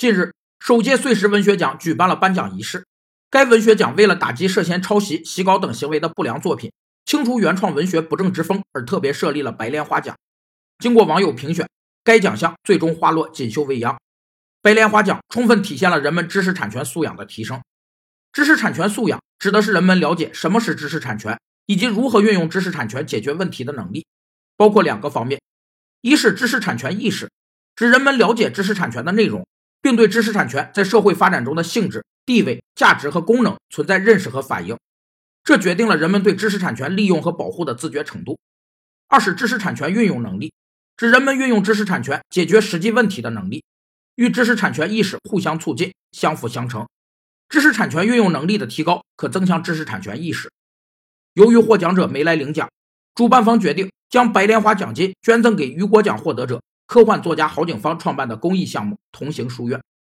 [0.00, 2.86] 近日，首届碎石文学奖举办了颁奖仪式。
[3.28, 6.72] 该文学奖为了打击涉嫌抄袭、洗稿等行为的不良作品，
[7.04, 10.16] 清除原创文学不正之风，而特别设立了白莲花奖。
[10.78, 11.68] 经过网友评选，
[12.02, 14.00] 该奖项最终花落锦绣未央。
[14.62, 17.60] 白莲花奖充分体现了人们知识产权素养的提升。
[18.32, 24.06] 知识产权素养指的是人们了解什么是知识产权，以及如何运用知识产权解决问题的能力，
[24.56, 25.42] 包括两个方面：
[26.00, 27.30] 一是知识产权意识，
[27.76, 29.46] 指人们了解知识产权的内容，
[29.82, 34.76] 并对知识产权在社会发展中的性质、地位、价值和功能存在认识和反应，
[35.42, 38.38] 这决定了人们对知识产权利用和保护的自觉程度；
[39.08, 40.52] 二是知识产权运用能力，
[40.96, 43.64] 指人们运用知识产权解决实际问题的能力，
[44.16, 46.86] 与知识产权意识互相促进，相辅相成。
[47.48, 50.50] 知识产权运用能力的提高，可增强知识产权意识。
[51.34, 52.70] 由于获奖者没来领奖，
[53.14, 59.80] 主办方决定将白莲花奖金捐赠给雨果奖获得者、科幻作家郝景芳创办的公益项目“同行书院”。